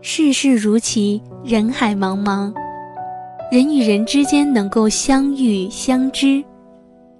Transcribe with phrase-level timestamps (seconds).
[0.00, 2.54] 世事如棋，人海茫茫，
[3.50, 6.42] 人与人之间能够相遇相知，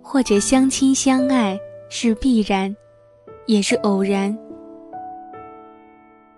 [0.01, 1.59] 或者相亲相爱，
[1.91, 2.75] 是必然，
[3.47, 4.33] 也是偶然。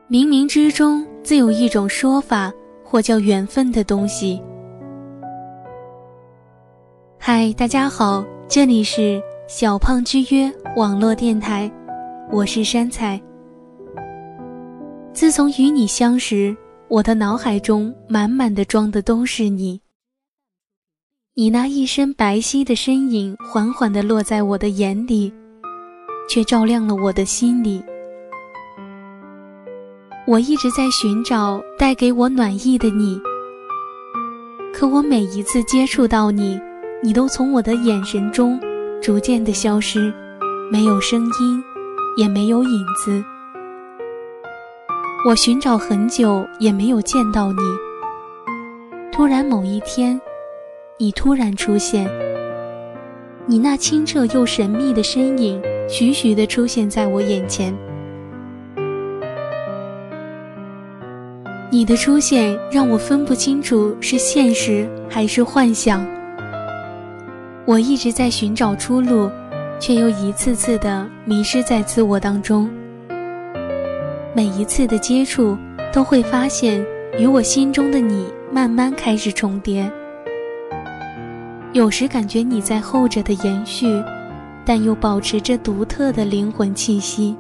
[0.09, 2.51] 冥冥之中，自有一种说法，
[2.83, 4.43] 或叫缘分的东西。
[7.19, 11.71] 嗨，大家好，这里是小胖之约网络电台，
[12.31, 13.21] 我是山菜。
[15.13, 16.57] 自从与你相识，
[16.89, 19.81] 我的脑海中满满的装的都是你。
[21.35, 25.33] 你那一身白皙的身影，缓缓地落在我的眼里，
[26.29, 27.83] 却照亮了我的心里。
[30.27, 33.21] 我一直在寻找带给我暖意的你，
[34.73, 36.59] 可我每一次接触到你，
[37.03, 38.61] 你都从我的眼神中
[39.03, 40.13] 逐渐的消失，
[40.71, 41.63] 没有声音，
[42.17, 43.23] 也没有影子。
[45.23, 47.61] 我寻找很久也没有见到你。
[49.13, 50.19] 突然某一天，
[50.97, 52.09] 你突然出现，
[53.45, 57.77] 你那清澈又神秘的身影，徐徐地出现在我眼前。
[61.71, 66.03] 你的出现让我分不清楚是现实还是幻想。
[67.67, 69.31] 我一直在寻找出路，
[69.79, 72.71] 却又一次次的迷失在自我当中。
[74.33, 75.59] 每一次的接触，
[75.93, 76.85] 都会发现
[77.19, 79.91] 与我心中的你慢慢开始重叠。
[81.73, 84.01] 有时感觉你在后者的延续，
[84.65, 87.37] 但又保持着独特的灵魂气息。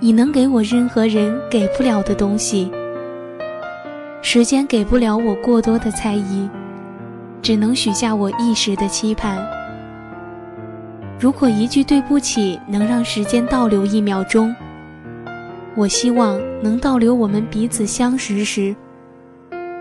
[0.00, 2.70] 你能给我任何人给不了的东西，
[4.22, 6.48] 时间给不了我过多的猜疑，
[7.42, 9.38] 只能许下我一时的期盼。
[11.20, 14.52] 如果一句对不起能让时间倒流一秒钟，
[15.80, 18.76] 我希望能倒流我们彼此相识时，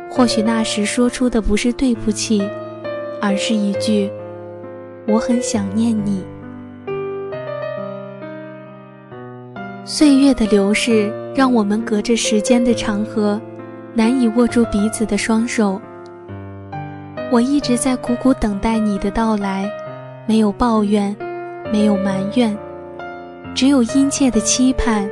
[0.09, 2.41] 或许那时说出的不是对不起，
[3.21, 4.09] 而是一句
[5.05, 6.23] 我很想念你。
[9.83, 13.37] 岁月的流逝，让我们隔着时间的长河，
[13.93, 15.81] 难以握住彼此的双手。
[17.29, 19.69] 我一直在苦苦等待你的到来，
[20.25, 21.13] 没有抱怨，
[21.73, 22.57] 没有埋怨，
[23.53, 25.05] 只有殷切的期盼。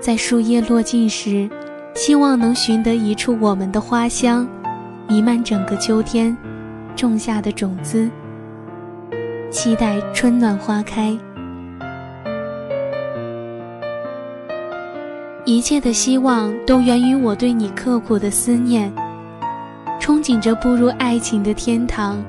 [0.00, 1.48] 在树叶落尽时，
[1.94, 4.46] 希望能寻得一处我们的花香，
[5.08, 6.36] 弥漫整个秋天，
[6.94, 8.08] 种下的种子。
[9.50, 11.16] 期待春暖花开。
[15.44, 18.92] 一切的希望都源于我对你刻苦的思念，
[20.00, 22.22] 憧憬着步入爱情的天堂，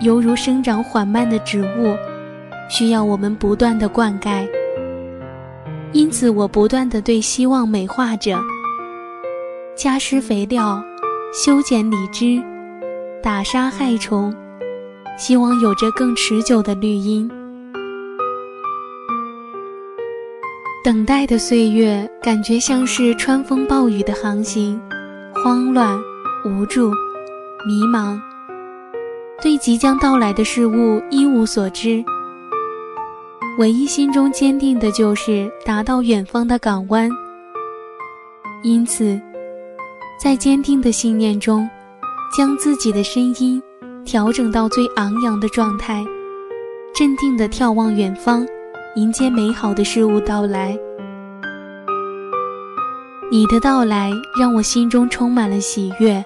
[0.00, 1.96] 犹如生长缓慢的植物，
[2.68, 4.46] 需要我们不断的灌溉。
[5.96, 8.38] 因此，我不断的对希望美化着，
[9.74, 10.78] 加施肥料，
[11.32, 12.38] 修剪李枝，
[13.22, 14.30] 打杀害虫，
[15.16, 17.26] 希望有着更持久的绿荫。
[20.84, 24.78] 等待的岁月，感觉像是穿风暴雨的航行，
[25.42, 25.98] 慌乱、
[26.44, 26.90] 无助、
[27.66, 28.20] 迷茫，
[29.42, 32.04] 对即将到来的事物一无所知。
[33.58, 37.10] 唯一心中坚定的就是达到远方的港湾。
[38.62, 39.20] 因此，
[40.20, 41.68] 在坚定的信念中，
[42.36, 43.62] 将自己的声音
[44.04, 46.04] 调整到最昂扬的状态，
[46.94, 48.46] 镇定地眺望远方。
[48.96, 50.74] 迎接美好的事物到来，
[53.30, 56.24] 你的到来让我心中充满了喜悦，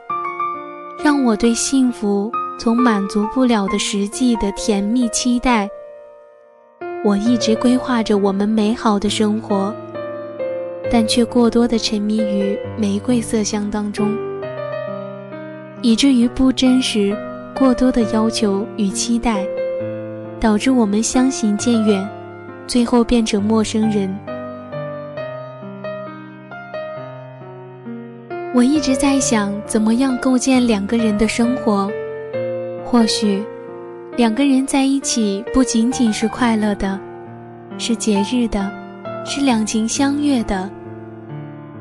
[1.03, 2.31] 让我对幸福
[2.61, 5.69] 从满足不了的实际的甜蜜期待。
[7.03, 9.75] 我一直规划着我们美好的生活，
[10.91, 14.15] 但却过多的沉迷于玫瑰色香当中，
[15.81, 17.17] 以至于不真实，
[17.59, 19.47] 过多的要求与期待，
[20.39, 22.07] 导致我们相行渐远。
[22.67, 24.15] 最后变成陌生人。
[28.55, 31.91] 我一直在想，怎么样构建两个人的生活？
[32.85, 33.43] 或许，
[34.17, 36.99] 两个人在一起不仅仅是快乐的，
[37.79, 38.71] 是节日的，
[39.25, 40.69] 是两情相悦的，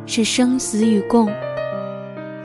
[0.05, 1.29] 是生死与共。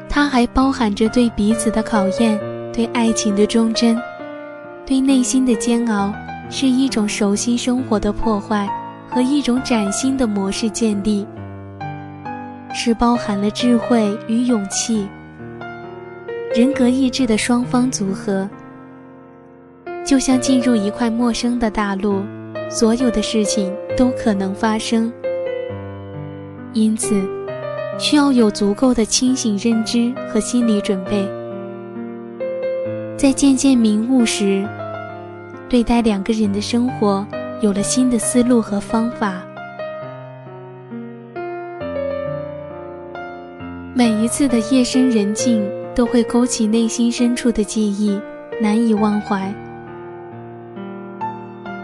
[0.09, 2.39] 它还包含着对彼此的考验，
[2.73, 4.01] 对爱情的忠贞，
[4.87, 6.13] 对内心的煎熬。
[6.51, 8.69] 是一种熟悉生活的破坏
[9.09, 11.27] 和一种崭新的模式建立，
[12.73, 15.09] 是包含了智慧与勇气、
[16.55, 18.49] 人格意志的双方组合。
[20.05, 22.23] 就像进入一块陌生的大陆，
[22.69, 25.11] 所有的事情都可能发生。
[26.75, 27.23] 因此，
[27.99, 31.27] 需要有足够的清醒认知和心理准备。
[33.17, 34.69] 在渐渐明悟时，
[35.71, 37.27] 对待两个人的生活
[37.63, 39.41] 有了新的思路和方法。
[43.95, 45.65] 每一次的夜深人静，
[45.95, 48.21] 都会勾起内心深处的记忆，
[48.61, 49.51] 难以忘怀。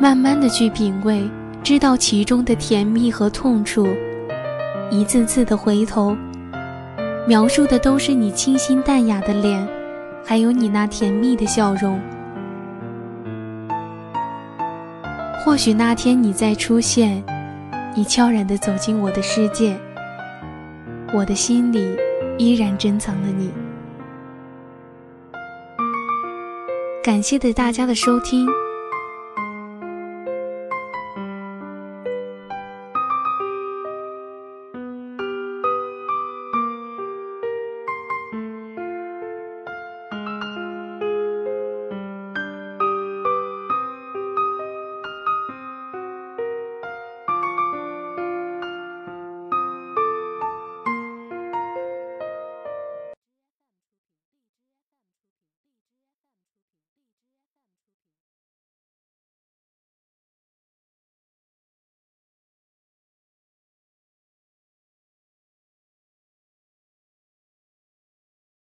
[0.01, 1.29] 慢慢的去品味，
[1.63, 3.87] 知道其中的甜蜜和痛处，
[4.91, 6.17] 一次次的回头，
[7.29, 9.69] 描述的都是你清新淡雅的脸，
[10.25, 12.01] 还有你那甜蜜的笑容。
[15.45, 17.23] 或许那天你再出现，
[17.95, 19.79] 你悄然的走进我的世界。
[21.13, 21.95] 我的心里
[22.39, 23.51] 依然珍藏了你。
[27.05, 28.49] 感谢的大家的收听。